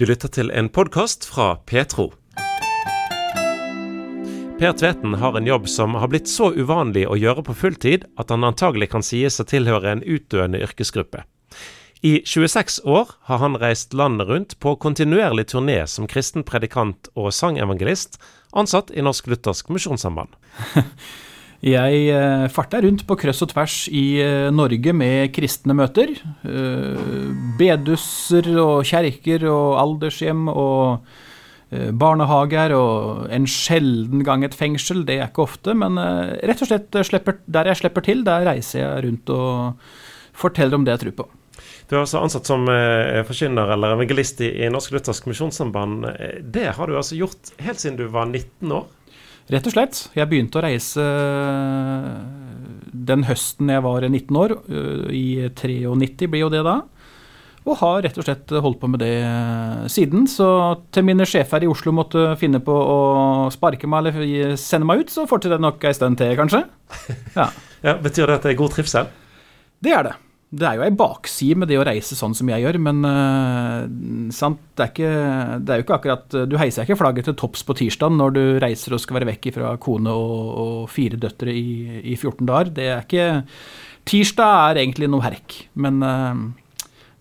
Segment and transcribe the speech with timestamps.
[0.00, 2.06] Du lytter til en podkast fra Petro.
[4.56, 8.32] Per Tveten har en jobb som har blitt så uvanlig å gjøre på fulltid at
[8.32, 11.26] han antagelig kan sies å tilhøre en utdøende yrkesgruppe.
[12.00, 17.28] I 26 år har han reist landet rundt på kontinuerlig turné som kristen predikant og
[17.36, 18.16] sangevangelist,
[18.56, 20.32] ansatt i Norsk Luthersk Misjonssamband.
[21.60, 26.14] Jeg farta rundt på krøss og tvers i eh, Norge med kristne møter.
[27.60, 31.10] Bedusser og kjerker og aldershjem og
[31.70, 35.04] barnehager og en sjelden gang et fengsel.
[35.06, 38.80] Det er ikke ofte, men rett og slett slipper, der jeg slipper til, der reiser
[38.80, 39.84] jeg rundt og
[40.34, 41.28] forteller om det jeg tror på.
[41.86, 42.66] Du er altså ansatt som
[43.28, 46.08] forkynner eller evangelist i Norsk Luthersk Misjonssamband.
[46.42, 48.88] Det har du altså gjort helt siden du var 19 år?
[49.50, 50.04] Rett og slett.
[50.14, 51.04] Jeg begynte å reise
[52.90, 54.56] den høsten jeg var 19 år.
[55.10, 56.80] I 93 blir jo det da.
[57.68, 60.24] Og har rett og slett holdt på med det siden.
[60.30, 60.46] Så
[60.94, 63.00] til mine sjefer i Oslo måtte finne på å
[63.52, 66.64] sparke meg eller sende meg ut, så fortsetter det nok ei stund til, kanskje.
[67.36, 67.50] Ja.
[67.86, 69.12] ja, betyr det at det er god trivsel?
[69.80, 70.16] Det er det.
[70.50, 73.84] Det er jo ei bakside med det å reise sånn som jeg gjør, men uh,
[74.34, 75.10] sant, det, er ikke,
[75.62, 78.42] det er jo ikke akkurat Du heiser ikke flagget til topps på tirsdag når du
[78.64, 82.74] reiser og skal være vekk fra kone og, og fire døtre i, i, 14 dager.
[82.74, 83.28] Det er ikke
[84.10, 86.34] Tirsdag er egentlig noe herk, men uh,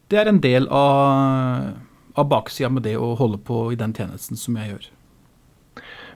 [0.09, 1.75] det er en del av,
[2.17, 4.89] av baksida med det å holde på i den tjenesten som jeg gjør.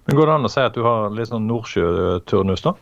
[0.08, 2.73] Men Går det an å si at du har litt sånn nordsjøturnus, da?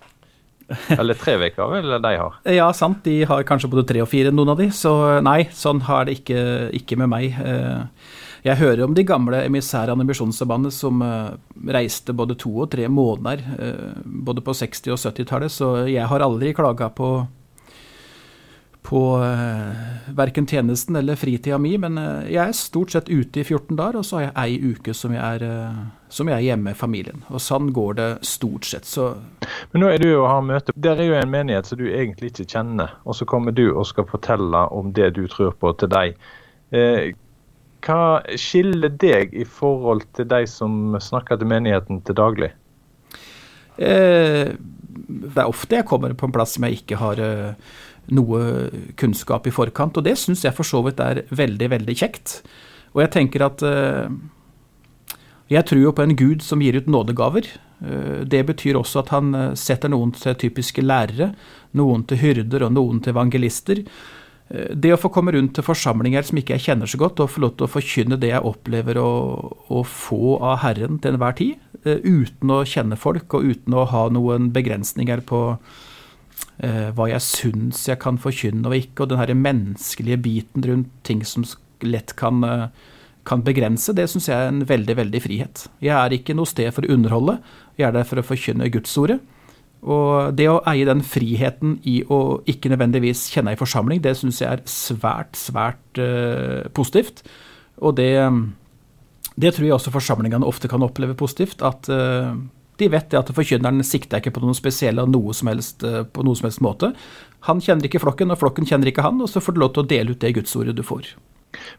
[0.98, 2.40] Eller tre uker, vel de har?
[2.62, 3.04] Ja, sant.
[3.06, 4.70] De har kanskje både tre og fire, noen av de.
[4.76, 4.94] Så
[5.26, 6.42] nei, sånn har det ikke,
[6.82, 7.38] ikke med meg.
[7.42, 11.34] Eh, jeg hører om de gamle emissærene i Misjonssambandet som eh,
[11.76, 16.26] reiste både to og tre måneder, eh, både på 60- og 70-tallet, så jeg har
[16.26, 17.14] aldri klaga på
[18.82, 23.46] på eh, verken tjenesten eller fritida mi, men eh, jeg er stort sett ute i
[23.46, 26.48] 14 dager, og så har jeg ei uke som jeg, er, eh, som jeg er
[26.50, 27.22] hjemme med familien.
[27.30, 29.14] Og sånn går det stort sett, så
[29.72, 30.74] Men nå er du og har møte.
[30.76, 33.86] Der er jo en menighet som du egentlig ikke kjenner, og så kommer du og
[33.90, 36.18] skal fortelle om det du tror på til deg.
[37.82, 38.02] Hva
[38.40, 42.52] skiller deg i forhold til de som snakker til menigheten til daglig?
[43.78, 47.24] Det er ofte jeg kommer på en plass som jeg ikke har
[48.10, 48.70] noe
[49.00, 49.98] kunnskap i forkant.
[49.98, 52.40] Og det syns jeg for så vidt er veldig, veldig kjekt.
[52.96, 54.08] Og jeg tenker at uh,
[55.52, 57.48] jeg tror jo på en gud som gir ut nådegaver.
[57.82, 61.32] Uh, det betyr også at han uh, setter noen til typiske lærere,
[61.78, 63.86] noen til hyrder og noen til evangelister.
[64.52, 67.40] Det å få komme rundt til forsamlinger som ikke jeg kjenner så godt, og få
[67.40, 69.12] lov til å forkynne det jeg opplever å,
[69.72, 74.02] å få av Herren til enhver tid, uten å kjenne folk og uten å ha
[74.12, 75.91] noen begrensninger på, eh,
[76.60, 81.24] hva jeg syns jeg kan forkynne og ikke, og den her menneskelige biten rundt ting
[81.26, 81.46] som
[81.84, 82.68] lett kan, eh,
[83.26, 85.68] kan begrense, det syns jeg er en veldig, veldig frihet.
[85.82, 87.40] Jeg er ikke noe sted for å underholde,
[87.78, 89.20] jeg er der for å forkynne Gudsordet.
[89.82, 94.42] Og det å eie den friheten i å ikke nødvendigvis kjenne ei forsamling, det syns
[94.42, 97.24] jeg er svært, svært uh, positivt.
[97.82, 98.14] Og det,
[99.42, 101.66] det tror jeg også forsamlingene ofte kan oppleve positivt.
[101.66, 102.38] At uh,
[102.82, 106.38] de vet at forkynneren sikter ikke på noe spesielle noe som helst, eh, på noe
[106.38, 106.92] som helst måte.
[107.48, 109.84] Han kjenner ikke flokken, og flokken kjenner ikke han, og så får du lov til
[109.84, 111.14] å dele ut det gudsordet du får.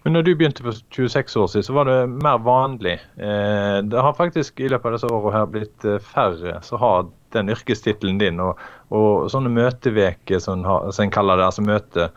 [0.05, 2.99] Men når du begynte for 26 år siden, så var det mer vanlig.
[3.17, 7.07] Eh, det har faktisk i løpet av disse årene her blitt eh, færre som har
[7.33, 8.43] den yrkestittelen din.
[8.45, 8.61] Og,
[8.93, 12.11] og sånne møteveker som, som en kaller det, altså møte,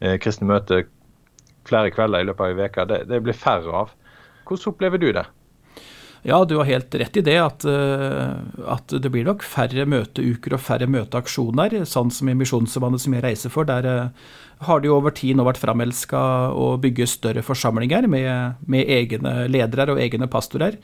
[0.00, 0.88] kristne møter
[1.68, 3.92] flere kvelder i løpet av en uke, det, det blir færre av.
[4.48, 5.26] Hvordan opplever du det?
[6.22, 8.32] Ja, du har helt rett i det, at, eh,
[8.68, 11.78] at, det blir nok færre møteuker og færre møteaksjoner.
[11.88, 14.26] Sånn som i Misjonssambandet som jeg reiser for, der eh,
[14.68, 16.20] har det jo over tid nå vært framelska
[16.52, 20.76] å bygge større forsamlinger med, med, egne ledere og egne pastorer.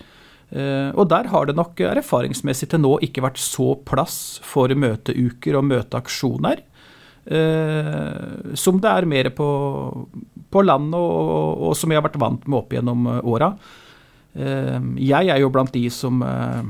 [0.48, 5.60] Eh, og der har det nok erfaringsmessig til nå ikke vært så plass for møteuker
[5.60, 6.64] og møteaksjoner.
[7.26, 9.46] Som det er mer på,
[10.54, 13.48] på landet, og, og som jeg har vært vant med opp gjennom åra.
[14.36, 16.62] Ehm, jeg er jo blant de som, eh,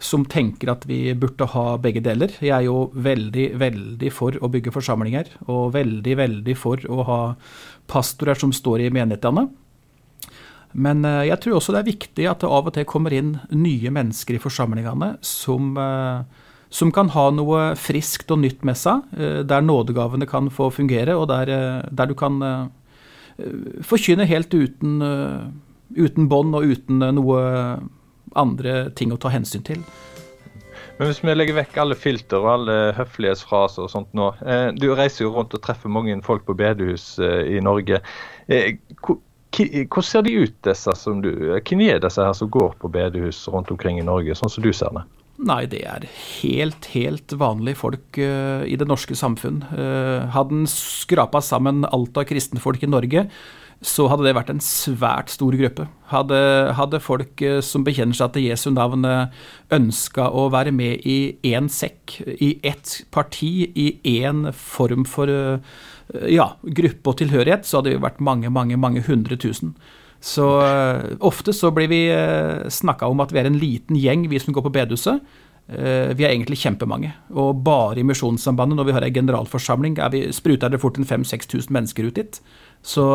[0.00, 2.32] som tenker at vi burde ha begge deler.
[2.40, 7.22] Jeg er jo veldig, veldig for å bygge forsamlinger, og veldig, veldig for å ha
[7.86, 9.48] pastorer som står i menighetene.
[10.72, 13.38] Men eh, jeg tror også det er viktig at det av og til kommer inn
[13.50, 16.24] nye mennesker i forsamlingene som, eh,
[16.72, 19.02] som kan ha noe friskt og nytt med seg,
[19.44, 22.40] der nådegavene kan få fungere, og der, der du kan
[23.84, 24.96] forkynne helt uten
[25.96, 27.42] uten bånd og uten eh, noe
[28.38, 29.82] andre ting å ta hensyn til.
[30.98, 34.30] Men hvis vi legger vekk alle filter og alle høflighetsfraser og sånt nå.
[34.44, 38.02] Eh, du reiser jo rundt og treffer mange folk på bedehus eh, i Norge.
[38.46, 43.48] hvordan ser de ut, disse som du Hvem er disse her som går på bedehus
[43.48, 45.04] rundt omkring i Norge, sånn som du ser det?
[45.42, 46.04] Nei, det er
[46.42, 49.62] helt, helt vanlige folk uh, i det norske samfunn.
[49.72, 53.24] Uh, hadde en skrapa sammen alt av kristenfolk i Norge,
[53.82, 55.88] så hadde det vært en svært stor gruppe.
[56.12, 56.38] Hadde,
[56.78, 59.06] hadde folk uh, som bekjenner seg til Jesu navn,
[59.72, 63.88] ønska å være med i én sekk, i ett parti, i
[64.22, 65.30] én form for
[66.28, 69.74] ja, gruppe og tilhørighet, så hadde det vært mange, mange, mange hundre tusen.
[70.22, 70.44] Så
[71.18, 74.54] ofte så blir vi eh, snakka om at vi er en liten gjeng, vi som
[74.54, 75.18] går på bedehuset.
[75.70, 77.12] Uh, vi er egentlig kjempemange.
[77.38, 81.08] Og bare i Misjonssambandet, når vi har ei generalforsamling, er vi, spruter det fort en
[81.08, 82.42] 5000-6000 mennesker ut dit.
[82.82, 83.06] Så,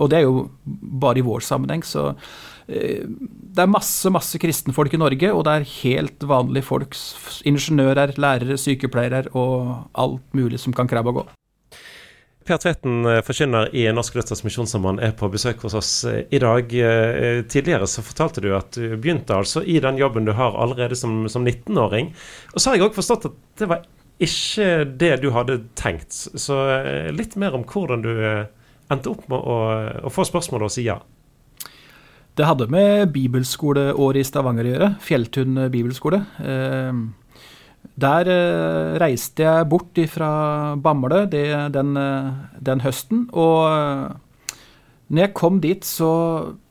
[0.00, 1.84] og det er jo bare i vår sammenheng.
[1.84, 2.14] Så
[2.64, 6.96] det er masse, masse kristenfolk i Norge, og det er helt vanlige folk.
[7.44, 11.26] Ingeniører, lærere, sykepleiere og alt mulig som kan krabbe og gå.
[12.44, 16.40] Per Tveten, eh, forkynner i Norsk Luthers Misjonssamband, er på besøk hos oss eh, i
[16.42, 16.74] dag.
[16.76, 20.96] Eh, tidligere så fortalte du at du begynte altså i den jobben du har allerede
[20.96, 22.12] som, som 19-åring.
[22.52, 23.86] Og så har jeg òg forstått at det var
[24.20, 24.68] ikke
[25.00, 26.12] det du hadde tenkt.
[26.12, 26.60] Så
[27.16, 28.12] litt mer om hvordan du
[28.92, 29.58] endte opp med å,
[30.04, 31.00] å få spørsmålet og si ja.
[32.34, 34.88] Det hadde med bibelskoleåret i Stavanger å gjøre.
[35.02, 36.24] Fjelltun bibelskole.
[36.42, 37.04] Eh,
[37.94, 40.30] der eh, reiste jeg bort fra
[40.82, 41.46] Bamble det,
[41.76, 44.58] den, eh, den, høsten, og eh,
[45.08, 46.10] når jeg kom dit, så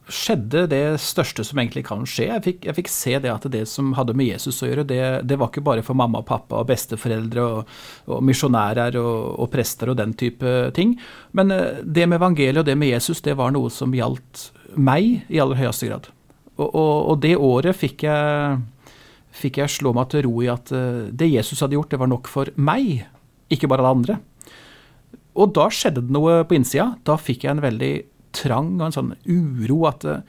[0.04, 2.26] skjedde det største som egentlig kan skje.
[2.28, 5.00] Jeg fikk, jeg fikk se det at det som hadde med Jesus å gjøre, det,
[5.30, 7.72] det, var ikke bare for mamma og pappa og besteforeldre og,
[8.12, 10.98] og misjonærer og, og, prester og den type ting.
[11.32, 11.54] Men
[11.88, 15.62] det med evangeliet og det med Jesus, det var noe som gjaldt meg i aller
[15.62, 16.12] høyeste grad.
[16.60, 18.60] Og, og det året fikk jeg
[19.34, 22.12] fikk jeg slå meg til ro i at eh, det Jesus hadde gjort, det var
[22.12, 23.06] nok for meg,
[23.54, 24.18] ikke bare alle andre.
[25.34, 26.92] Og da skjedde det noe på innsida.
[27.08, 27.94] Da fikk jeg en veldig
[28.38, 30.26] trang og en sånn uro at eh,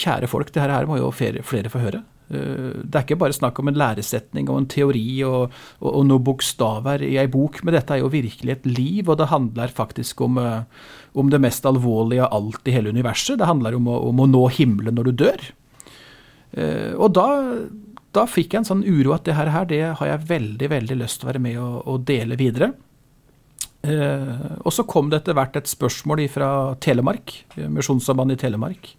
[0.00, 2.00] kjære folk, det her må jo flere, få høre.
[2.32, 5.52] Eh, det er ikke bare snakk om en læresetning og en teori og,
[5.82, 9.20] og, og noen bokstaver i ei bok, men dette er jo virkelig et liv, og
[9.20, 13.36] det handler faktisk om, om det mest alvorlige av alt i hele universet.
[13.40, 15.48] Det handler om å, om å nå himmelen når du dør.
[16.96, 17.26] Og da
[18.16, 21.20] da fikk jeg en sånn uro at det her, det har jeg veldig veldig lyst
[21.20, 22.72] til å være med og, dele videre.
[23.84, 26.50] Eh, og så kom det etter hvert et spørsmål fra
[26.82, 27.34] Telemark,
[27.68, 28.92] Misjonssambandet i Telemark.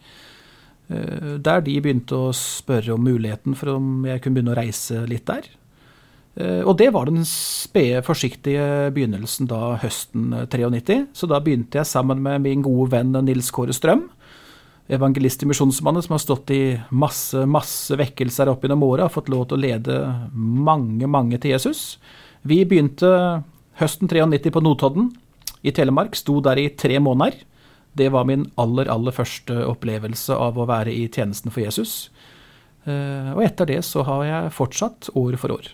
[0.89, 5.01] Eh, der de begynte å spørre om muligheten for om jeg kunne begynne å reise
[5.09, 5.50] litt der.
[6.39, 11.09] Eh, og det var den spede, forsiktige begynnelsen da høsten 93.
[11.17, 14.07] Så da begynte jeg sammen med min gode venn Nils Kåre Strøm
[14.89, 19.30] evangelist i Misjonsmannen som har stått i masse, masse vekkelser opp gjennom åra, har fått
[19.30, 20.00] lov til å lede
[20.33, 22.00] mange, mange til Jesus.
[22.41, 23.12] Vi begynte
[23.80, 25.12] høsten 93 på Notodden
[25.62, 27.38] i Telemark, sto der i tre måneder.
[27.94, 32.09] Det var min aller, aller første opplevelse av å være i tjenesten for Jesus.
[32.88, 35.71] Eh, og etter det så har jeg fortsatt år for år.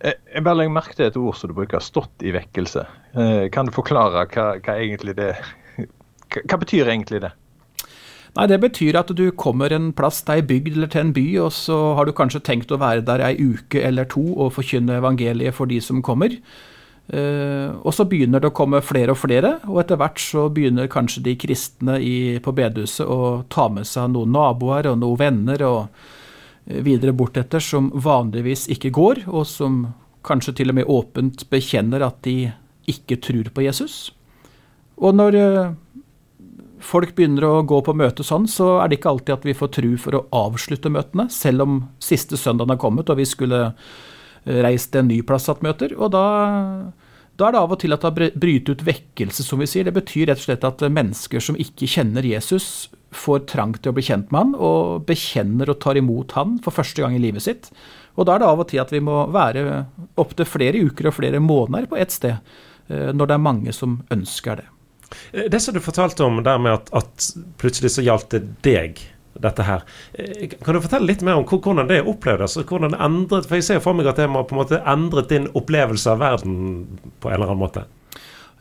[0.00, 2.86] Eh, jeg bare legger merke til et ord som du bruker, 'stått i vekkelse'.
[3.14, 5.34] Eh, kan du forklare hva, hva egentlig det
[6.26, 7.30] Hva betyr egentlig det?
[8.36, 11.26] Nei, Det betyr at du kommer en plass til ei bygd eller til en by,
[11.46, 14.98] og så har du kanskje tenkt å være der ei uke eller to og forkynne
[15.00, 16.36] evangeliet for de som kommer.
[17.06, 20.90] Uh, og så begynner det å komme flere og flere, og etter hvert så begynner
[20.90, 25.62] kanskje de kristne i, på bedehuset å ta med seg noen naboer og noen venner
[25.68, 29.84] og uh, videre bortetter som vanligvis ikke går, og som
[30.26, 32.50] kanskje til og med åpent bekjenner at de
[32.90, 34.10] ikke tror på Jesus.
[34.98, 35.74] Og når uh,
[36.82, 39.72] folk begynner å gå på møte sånn, så er det ikke alltid at vi får
[39.78, 44.60] tru for å avslutte møtene, selv om siste søndagen har kommet og vi skulle eh,
[44.66, 45.94] reist en ny plass hatt møter.
[45.96, 46.26] Og da,
[47.36, 49.88] da, er det av og til at det bryter ut vekkelse, som vi sier.
[49.88, 53.96] Det betyr rett og slett at mennesker som ikke kjenner Jesus, får trang til å
[53.96, 57.46] bli kjent med han, og bekjenner og tar imot han for første gang i livet
[57.46, 57.70] sitt.
[58.16, 59.84] Og da er det av og til at vi må være
[60.20, 62.40] opptil flere uker og flere måneder på ett sted,
[62.88, 64.70] eh, når det er mange som ønsker det.
[65.32, 67.28] Eh, det som du fortalte om der med at, at
[67.60, 69.02] plutselig så gjaldt det deg,
[69.42, 69.84] dette her.
[70.12, 72.58] Eh, kan du fortelle litt mer om hvordan det opplevdes?
[72.62, 75.30] hvordan det endret, For jeg ser for meg at det må på en måte endret
[75.32, 76.58] din opplevelse av verden
[77.20, 77.86] på en eller annen måte.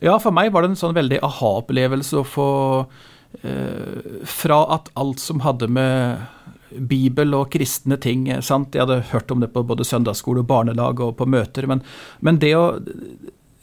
[0.03, 2.49] Ja, for meg var det en sånn veldig aha-opplevelse å få
[3.41, 6.25] eh, Fra at alt som hadde med
[6.75, 8.75] Bibel og kristne ting sant?
[8.75, 11.79] Jeg hadde hørt om det på både søndagsskole og barnelag og på møter, men,
[12.19, 12.65] men det å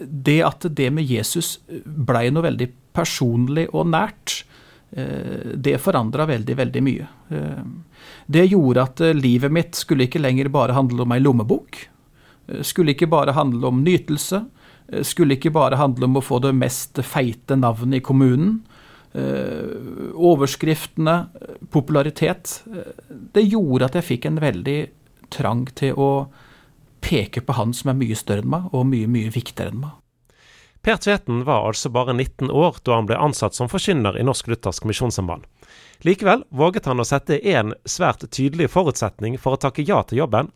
[0.06, 4.44] det at det med Jesus blei noe veldig personlig og nært,
[4.92, 7.06] eh, det forandra veldig, veldig mye.
[7.30, 7.64] Eh,
[8.26, 11.88] det gjorde at eh, livet mitt skulle ikke lenger bare handle om ei lommebok.
[12.66, 14.42] Skulle ikke bare handle om nytelse.
[15.06, 18.62] Skulle ikke bare handle om å få det mest feite navnet i kommunen.
[19.12, 21.26] overskriftene,
[21.70, 22.64] popularitet.
[23.32, 24.86] Det gjorde at jeg fikk en veldig
[25.30, 26.26] trang til å
[27.02, 29.98] peke på han som er mye større enn meg, og mye, mye viktigere enn meg.
[30.82, 34.48] Per Tveten var altså bare 19 år da han ble ansatt som forkynner i Norsk
[34.50, 35.44] Luthersk Misjonssamband.
[36.02, 40.50] Likevel våget han å sette én svært tydelig forutsetning for å takke ja til jobben.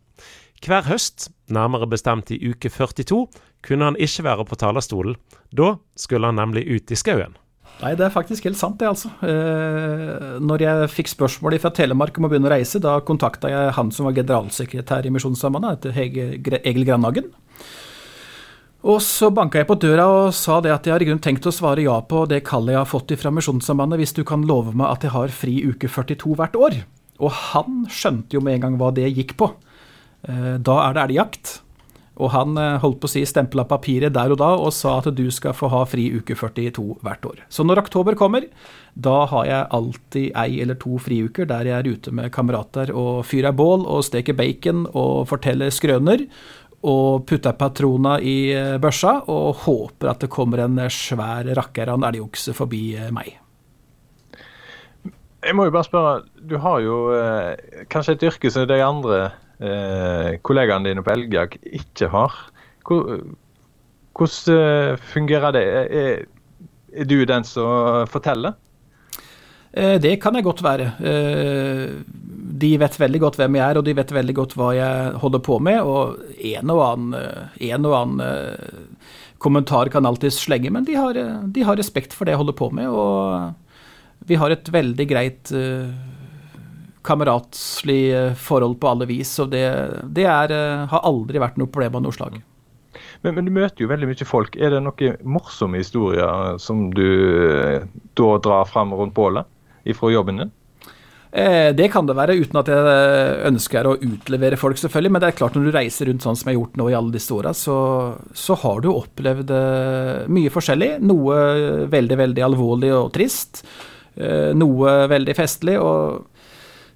[0.59, 3.21] Hver høst, nærmere bestemt i uke 42,
[3.63, 5.15] kunne han ikke være på talerstolen.
[5.55, 7.37] Da skulle han nemlig ut i skauen.
[7.77, 9.11] Nei, det er faktisk helt sant, det, altså.
[9.21, 13.75] Eh, når jeg fikk spørsmålet fra Telemark om å begynne å reise, da kontakta jeg
[13.77, 17.29] han som var generalsekretær i Misjonssambandet, Egil Grandhagen.
[18.87, 21.45] Og så banka jeg på døra og sa det at jeg har i grunn tenkt
[21.49, 24.73] å svare ja på det kallet jeg har fått fra Misjonssambandet, hvis du kan love
[24.73, 26.81] meg at jeg har fri uke 42 hvert år.
[27.21, 29.51] Og han skjønte jo med en gang hva det gikk på.
[30.25, 31.57] Eh, da er det elgjakt.
[32.17, 35.09] Og han eh, holdt på å si stempla papiret der og da og sa at
[35.15, 37.41] du skal få ha fri uke 42 hvert år.
[37.49, 38.47] Så når oktober kommer,
[38.97, 43.25] da har jeg alltid ei eller to friuker der jeg er ute med kamerater og
[43.29, 46.25] fyrer bål og steker bacon og forteller skrøner
[46.87, 51.99] og putter patrona i eh, børsa og håper at det kommer en svær rakker av
[51.99, 53.33] en elgokse forbi eh, meg.
[55.45, 59.19] Jeg må jo bare spørre, du har jo eh, kanskje et yrke som de andre
[59.59, 62.37] eh, kollegaene dine på Elgjag ikke har.
[62.87, 65.65] Hvordan eh, fungerer det?
[65.67, 66.25] Er,
[67.05, 68.55] du den som forteller?
[69.77, 70.85] Det kan jeg godt være
[72.57, 75.43] de vet veldig godt hvem jeg er, og de vet veldig godt hva jeg holder
[75.45, 75.79] på med.
[75.85, 79.07] Og en og annen, eh, en og annen eh,
[79.43, 82.71] kommentar kan alltids slenge, men de har, de har, respekt for det jeg holder på
[82.73, 82.89] med.
[82.89, 85.51] Og vi har et veldig greit
[87.07, 89.31] kameratslig forhold på alle vis.
[89.43, 89.65] Og det,
[90.13, 90.53] det er,
[90.91, 92.39] har aldri vært noe problem av noe slag.
[93.21, 94.57] Men, men, du møter jo veldig mye folk.
[94.59, 97.07] Er det noen morsomme historier som du
[98.17, 99.47] da drar fram rundt bålet
[99.87, 100.53] ifra jobben din?
[101.31, 105.11] Eh, det kan det være, uten at jeg ønsker å utlevere folk, selvfølgelig.
[105.13, 106.95] Men det er klart når du reiser rundt sånn som jeg har gjort nå i
[106.97, 107.77] alle disse åra, så,
[108.31, 110.95] så, har du opplevd eh, mye forskjellig.
[111.05, 111.37] Noe
[111.91, 113.63] veldig, veldig alvorlig og trist.
[114.15, 115.77] Eh, noe veldig festlig.
[115.81, 116.33] og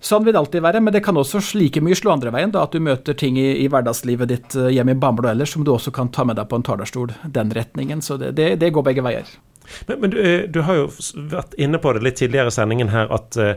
[0.01, 2.51] Sånn vil det alltid være, men det kan også like mye slå andre veien.
[2.51, 5.65] da, At du møter ting i, i hverdagslivet ditt hjemme i Bamble og ellers som
[5.65, 7.13] du også kan ta med deg på en talerstol.
[7.29, 8.01] Den retningen.
[8.01, 9.29] Så det, det, det går begge veier.
[9.85, 10.89] Men, men du, eh, du, har jo
[11.31, 13.53] vært inne på det litt tidligere i sendingen her, at uh,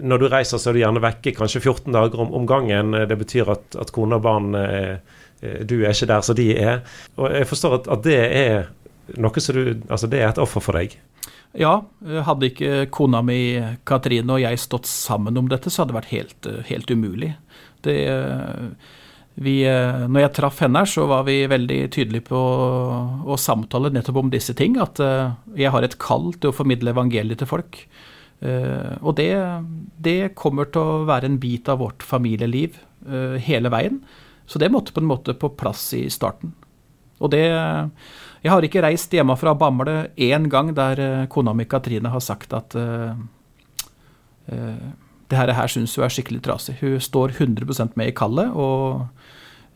[0.00, 2.96] når du reiser, så er du gjerne vekke kanskje 14 dager om, om gangen.
[3.10, 4.52] Det betyr at, at kone og barn
[5.38, 6.80] Du er ikke der som de er.
[7.16, 8.70] Og jeg forstår at, at, det er
[9.22, 10.96] noe som du Altså, det er et offer for deg?
[11.58, 11.80] Ja,
[12.26, 13.40] hadde ikke kona mi
[13.88, 17.32] Katrine og jeg stått sammen om dette, så hadde det vært helt, helt umulig.
[17.86, 18.68] Det uh,
[19.38, 24.22] vi, eh, når jeg traff henne, så var vi veldig tydelige på å samtale nettopp
[24.24, 24.74] om disse ting.
[24.82, 25.30] At eh,
[25.60, 27.78] jeg har et kall til å formidle evangeliet til folk.
[28.42, 29.30] Eh, og det,
[30.02, 32.84] det kommer til å være en bit av vårt familieliv
[33.40, 34.00] hele veien.
[34.50, 36.50] Så det måtte på en måte på plass i starten.
[37.22, 37.46] Og det
[38.44, 42.52] Jeg har ikke reist hjemme fra Bamble én gang der kona mi Katrine har sagt
[42.54, 43.16] at uh,
[44.52, 44.86] uh,
[45.28, 46.78] det her, her syns hun er skikkelig trasig.
[46.80, 49.08] Hun står 100% med i kallet og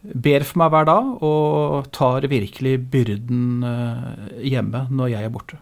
[0.03, 5.59] ber for meg hver dag, og tar virkelig byrden eh, hjemme når jeg er borte.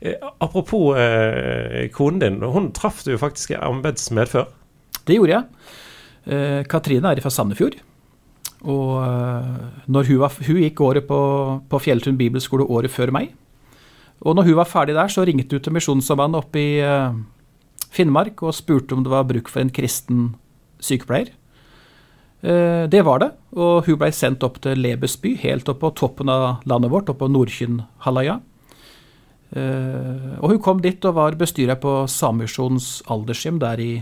[0.00, 4.50] Eh, apropos eh, konen din, hun traff du faktisk i arbeidsmed før?
[5.06, 5.70] Det gjorde jeg.
[6.26, 7.78] Eh, Katrine er fra Sandefjord.
[8.66, 11.20] Og eh, når hun, var, hun gikk året på,
[11.70, 13.32] på Fjelltun bibelskole året før meg.
[14.24, 17.18] Og når hun var ferdig der, så ringte hun til Misjonssambandet oppe i eh,
[17.94, 20.30] Finnmark og spurte om det var bruk for en kristen
[20.82, 21.30] sykepleier.
[22.46, 26.30] Eh, det var det, og hun blei sendt opp til Lebesby, helt opp på toppen
[26.32, 28.40] av landet vårt, opp på Nordkynhalvøya.
[29.56, 33.92] Eh, og hun kom dit og var bestyrer på Samemisjonens aldershjem der i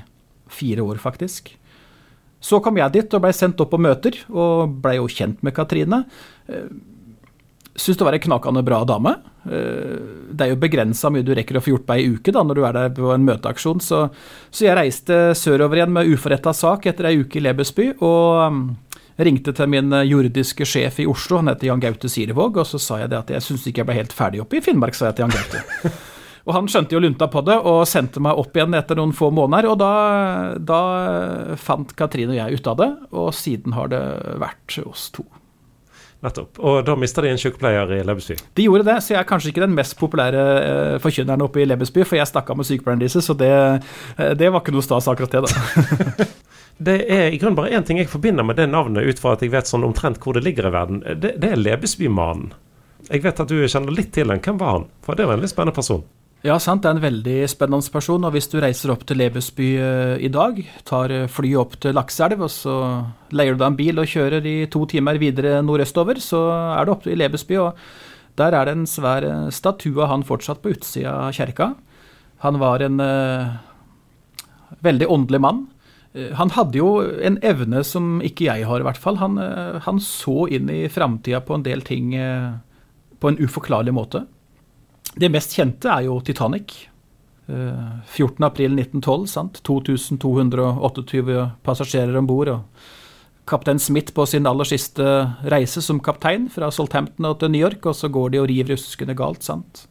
[0.50, 1.54] fire år, faktisk.
[2.44, 5.56] Så kom jeg dit og blei sendt opp på møter, og blei jo kjent med
[5.56, 6.04] Katrine.
[6.48, 6.68] Eh,
[7.74, 9.16] Syns det var ei knakende bra dame.
[9.50, 9.96] Eh,
[10.30, 12.60] det er jo begrensa mye du rekker å få gjort på ei uke da, når
[12.60, 13.82] du er der på en møteaksjon.
[13.82, 14.04] Så,
[14.54, 17.90] så jeg reiste sørover igjen med uforretta sak etter ei uke i Lebesby.
[17.98, 18.62] Og um,
[19.18, 23.02] ringte til min jordiske sjef i Oslo, han heter Jan Gaute Sirevåg, og så sa
[23.02, 25.18] jeg det at jeg syns ikke jeg ble helt ferdig oppe i Finnmark, sa jeg
[25.18, 25.94] til Jan Gaute.
[26.44, 29.30] Og han skjønte jo lunta på det og sendte meg opp igjen etter noen få
[29.32, 29.70] måneder.
[29.72, 29.92] Og da,
[30.60, 30.80] da
[31.60, 34.04] fant Katrine og jeg ut av det, og siden har det
[34.42, 35.24] vært oss to.
[36.24, 36.60] Nettopp.
[36.64, 38.38] Og da mista de en sykepleier i Lebesby?
[38.56, 41.66] De gjorde det, så jeg er kanskje ikke den mest populære uh, forkynneren oppe i
[41.68, 44.84] Lebesby, for jeg stakk av med sykepleieren deres, så det, uh, det, var ikke noe
[44.84, 46.28] stas akkurat det, da.
[46.88, 49.44] det er i grunnen bare én ting jeg forbinder med det navnet, ut fra at
[49.44, 51.04] jeg vet sånn omtrent hvor det ligger i verden.
[51.20, 52.54] Det, det er Lebesbymannen.
[53.10, 54.40] Jeg vet at du kjenner litt til den.
[54.40, 54.86] Hvem var han?
[55.04, 56.06] For det var en litt spennende person.
[56.44, 56.82] Ja, sant.
[56.84, 58.24] Det er en veldig spennende person.
[58.28, 62.42] Og hvis du reiser opp til Lebesby uh, i dag, tar flyet opp til Lakselv,
[62.44, 62.74] og så
[63.32, 66.42] leier du deg en bil og kjører i to timer videre nordøstover, så
[66.76, 67.56] er du oppe i Lebesby.
[67.62, 67.72] og
[68.36, 69.24] der er det en svær
[69.54, 71.70] statue av han fortsatt på utsida av kjerka.
[72.44, 73.56] Han var en uh,
[74.84, 75.64] veldig åndelig mann.
[76.12, 79.16] Han hadde jo en evne som ikke jeg har, i hvert fall.
[79.18, 79.40] Han,
[79.82, 82.12] han så inn i framtida på en del ting
[83.18, 84.22] på en uforklarlig måte.
[85.14, 86.74] Det mest kjente er jo Titanic.
[87.46, 89.60] 14.4.1912, sant.
[89.66, 92.50] 2228 passasjerer om bord.
[93.44, 95.04] Kaptein Smith på sin aller siste
[95.52, 99.16] reise som kaptein fra Southampton til New York, og så går de og river ruskende
[99.18, 99.84] galt, sant.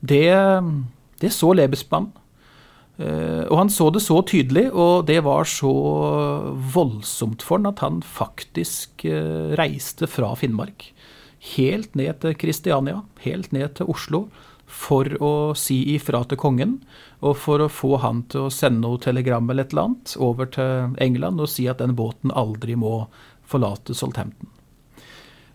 [0.00, 0.32] Det,
[1.20, 2.10] det så Lebesmann.
[2.94, 5.72] Og han så det så tydelig, og det var så
[6.74, 9.04] voldsomt for han at han faktisk
[9.58, 10.93] reiste fra Finnmark
[11.52, 14.24] helt ned til Kristiania, helt ned til Oslo,
[14.64, 16.78] for å si ifra til kongen,
[17.20, 20.48] og for å få han til å sende noe telegram eller et eller annet over
[20.56, 23.04] til England og si at den båten aldri må
[23.48, 24.50] forlate Southampton.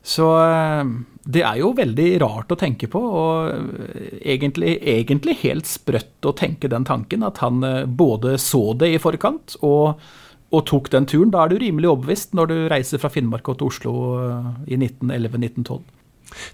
[0.06, 0.86] Så eh,
[1.30, 6.72] det er jo veldig rart å tenke på, og egentlig, egentlig helt sprøtt å tenke
[6.72, 10.00] den tanken, at han eh, både så det i forkant og
[10.50, 11.32] og tok den turen.
[11.34, 14.80] Da er du rimelig overbevist når du reiser fra Finnmark og til Oslo eh, i
[14.80, 15.82] 1911-1912.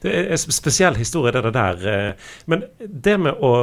[0.03, 1.85] Det er en spesiell historie, det der.
[1.91, 3.53] Eh, men det med å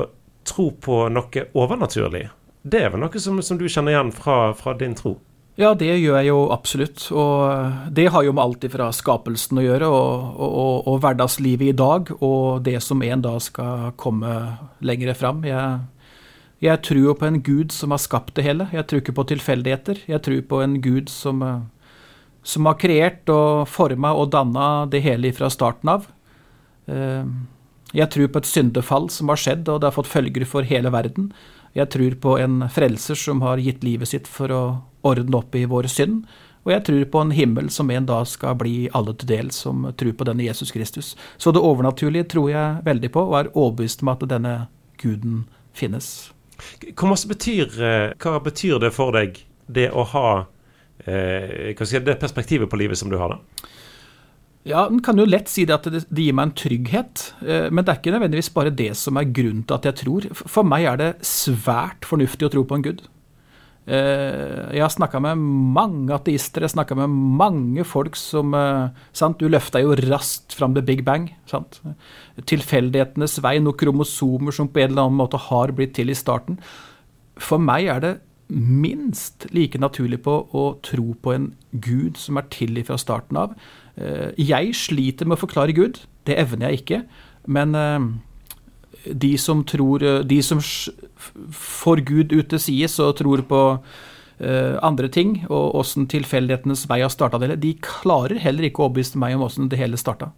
[0.49, 2.27] tro på noe overnaturlig,
[2.63, 5.17] det er vel noe som, som du kjenner igjen fra, fra, din tro?
[5.59, 7.05] Ja, det gjør jeg jo absolutt.
[7.11, 11.77] Og det har jo med alt fra skapelsen å gjøre, og, og, og hverdagslivet i
[11.77, 14.37] dag, og det som en dag skal komme
[14.81, 15.43] lenger fram.
[15.45, 15.83] Jeg
[16.63, 18.69] jeg tror jo på en gud som har skapt det hele.
[18.71, 20.05] Jeg tror ikke på tilfeldigheter.
[20.07, 21.65] Jeg tror på en gud som, eh,
[22.43, 26.07] som har kreert og forma og danna det hele fra starten av.
[26.87, 27.25] Eh,
[27.93, 30.89] jeg tror på et syndefall som har skjedd, og det har fått følger for hele
[30.91, 31.33] verden.
[31.75, 35.65] Jeg tror på en frelser som har gitt livet sitt for å ordne opp i
[35.65, 36.27] vår synd.
[36.65, 39.93] Og jeg tror på en himmel som en dag skal bli alle til del som
[39.99, 41.17] tror på denne Jesus Kristus.
[41.37, 44.55] Så det overnaturlige tror jeg veldig på, og er overbevist om at denne
[45.03, 46.31] guden finnes.
[46.93, 50.27] Hva betyr, eh, hva betyr, det for deg, det å ha
[51.07, 53.71] eh, si, det perspektivet på livet som du har, da?
[54.63, 57.67] Ja, En kan jo lett si det at det, det, gir meg en trygghet, eh,
[57.71, 60.29] men det er ikke nødvendigvis bare det som er grunnen til at jeg tror.
[60.39, 63.03] For meg er det svært fornuftig å tro på en gud.
[63.83, 65.41] Eh, jeg har snakka med
[65.75, 70.77] mange ateister, jeg snakka med mange folk som eh, sant, Du løfta jo raskt fram
[70.77, 71.33] the big bang.
[71.51, 71.81] Sant?
[72.47, 76.61] Tilfeldighetenes vei, noen kromosomer som på en eller annen måte har blitt til i starten.
[77.43, 78.15] For meg er det
[78.53, 83.57] minst like naturlig på å tro på en gud som er til fra starten av.
[83.97, 87.03] Eh, jeg sliter med å forklare Gud, det evner jeg ikke.
[87.51, 87.75] Men
[89.05, 93.61] de som tror eh, De som får Gud ut til sides og tror på
[94.43, 98.89] uh, andre ting, og åssen tilfeldighetenes vei har starta det, de klarer heller ikke å
[98.89, 100.33] overbevise meg om åssen det hele starta.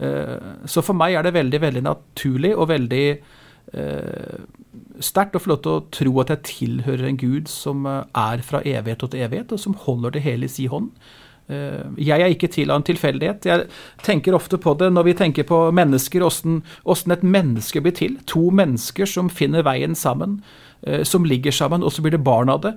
[0.00, 3.04] Uh, så for meg er det veldig, veldig naturlig og veldig
[3.76, 4.40] uh,
[5.04, 8.62] sterkt å få lov til å tro at jeg tilhører en gud som er fra
[8.64, 10.88] evighet til evighet, og som holder det hele i si hånd.
[11.50, 13.46] Eh, jeg er ikke til av en tilfeldighet.
[13.48, 13.68] Jeg
[14.06, 18.18] tenker ofte på det når vi tenker på mennesker, åssen et menneske blir til.
[18.30, 20.40] To mennesker som finner veien sammen,
[20.86, 22.76] eh, som ligger sammen, og så blir det barn av det.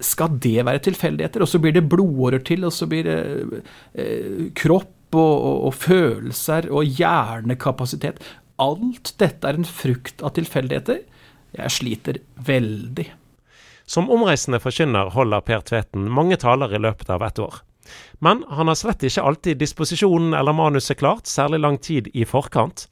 [0.00, 1.40] Skal det være tilfeldigheter?
[1.40, 3.62] Og så blir det blodårer til, og så blir det
[3.94, 8.20] eh, kropp og, og, og følelser og hjernekapasitet.
[8.60, 11.04] Alt dette er en frukt av tilfeldigheter.
[11.56, 13.06] Jeg sliter veldig.
[13.86, 17.62] Som omreisende forkynner holder Per Tveten mange taler i løpet av ett år.
[18.24, 22.88] Men han har slett ikke alltid disposisjonen eller manuset klart, særlig lang tid i forkant.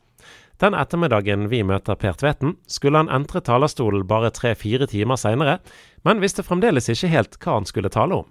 [0.62, 5.58] Den ettermiddagen vi møter Per Tveten, skulle han entre talerstolen bare tre-fire timer seinere,
[6.06, 8.30] men visste fremdeles ikke helt hva han skulle tale om.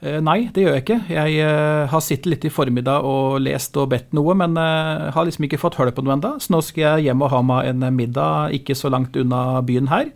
[0.00, 1.00] Eh, nei, det gjør jeg ikke.
[1.12, 5.26] Jeg uh, har sittet litt i formiddag og lest og bedt noe, men uh, har
[5.28, 6.36] liksom ikke fått hull på noe ennå.
[6.40, 9.90] Så nå skal jeg hjem og ha meg en middag ikke så langt unna byen
[9.92, 10.08] her.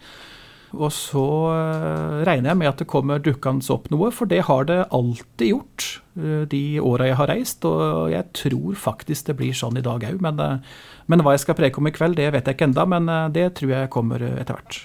[0.74, 4.66] Og så eh, regner jeg med at det kommer dukkende opp noe, for det har
[4.68, 5.86] det alltid gjort
[6.18, 7.66] eh, de åra jeg har reist.
[7.68, 10.18] Og jeg tror faktisk det blir sånn i dag òg.
[10.24, 12.88] Men, eh, men, hva jeg skal preke om i kveld, det vet jeg ikke enda,
[12.88, 14.82] men det tror jeg kommer etter hvert.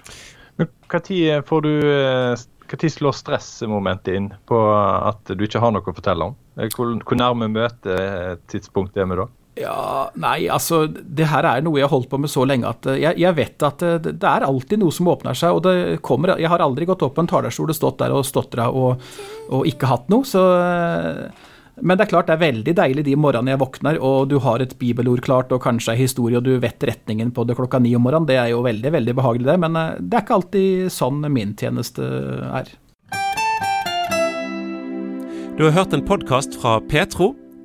[0.60, 1.66] Når får
[2.94, 6.36] slår stressmomentet inn på at du ikke har noe å fortelle om?
[6.76, 9.30] Hvor, hvor nærme møtetidspunkt er vi da?
[9.60, 12.88] Ja, Nei, altså det her er noe jeg har holdt på med så lenge at
[12.88, 15.58] eh, jeg, jeg, vet at det, eh, det, er alltid noe som åpner seg.
[15.58, 18.28] og det kommer, Jeg har aldri gått opp på en talerstol og stått der og
[18.28, 19.04] stotra og,
[19.52, 20.28] og ikke hatt noe.
[20.28, 20.42] Så
[21.82, 24.64] Men det er klart det er veldig deilig de morgenene jeg våkner, og du har
[24.64, 27.96] et bibelord klart og kanskje ei historie, og du vet retningen på det klokka ni
[27.96, 28.28] om morgenen.
[28.28, 29.58] Det er jo veldig, veldig behagelig, det.
[29.60, 32.08] Men eh, det er ikke alltid sånn min tjeneste
[32.48, 32.72] er.
[35.60, 37.34] Du har hørt en podkast fra Petro.